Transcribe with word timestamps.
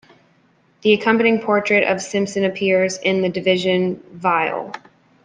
The 0.81 0.93
accompanying 0.95 1.39
portrait 1.41 1.83
of 1.87 2.01
Simpson 2.01 2.43
appears 2.43 2.97
in 2.97 3.21
"The 3.21 3.29
Division 3.29 4.03
Viol". 4.13 4.73